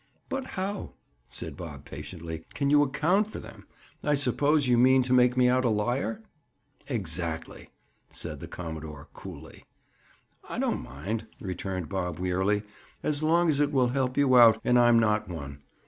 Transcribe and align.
"But 0.29 0.47
how," 0.57 0.93
said 1.29 1.55
Bob 1.55 1.85
patiently, 1.85 2.43
"can 2.55 2.71
you 2.71 2.81
'account' 2.81 3.29
for 3.29 3.37
them? 3.37 3.67
I 4.03 4.15
suppose 4.15 4.67
you 4.67 4.75
mean 4.75 5.03
to 5.03 5.13
make 5.13 5.37
me 5.37 5.47
out 5.47 5.63
a 5.63 5.69
liar?" 5.69 6.23
"Exactly," 6.87 7.69
from 8.11 8.39
the 8.39 8.47
commodore 8.47 9.09
coolly. 9.13 9.63
"I 10.49 10.57
don't 10.57 10.81
mind," 10.81 11.27
returned 11.39 11.87
Bob 11.87 12.17
wearily, 12.17 12.63
"as 13.03 13.21
long 13.21 13.47
as 13.47 13.59
it 13.59 13.71
will 13.71 13.89
help 13.89 14.17
you 14.17 14.35
out 14.37 14.59
and 14.63 14.79
I'm 14.79 14.97
not 14.97 15.29
one. 15.29 15.59